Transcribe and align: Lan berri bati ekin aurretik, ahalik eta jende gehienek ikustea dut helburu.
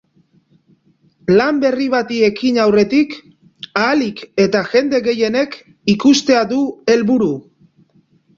Lan 1.33 1.59
berri 1.63 1.89
bati 1.95 2.17
ekin 2.27 2.57
aurretik, 2.63 3.13
ahalik 3.83 4.23
eta 4.47 4.63
jende 4.73 5.03
gehienek 5.09 5.59
ikustea 5.95 6.43
dut 6.55 6.93
helburu. 6.97 7.31